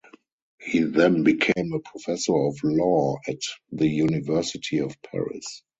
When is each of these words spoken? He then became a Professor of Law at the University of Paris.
He 0.59 0.79
then 0.81 1.21
became 1.21 1.73
a 1.73 1.79
Professor 1.79 2.33
of 2.35 2.57
Law 2.63 3.17
at 3.27 3.37
the 3.71 3.87
University 3.87 4.79
of 4.79 4.99
Paris. 5.03 5.61